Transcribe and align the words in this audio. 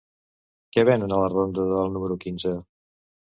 Què 0.77 0.85
venen 0.89 1.13
a 1.17 1.19
la 1.25 1.27
ronda 1.33 1.67
de 1.67 1.75
Dalt 1.75 1.95
número 1.97 2.17
quinze? 2.27 2.55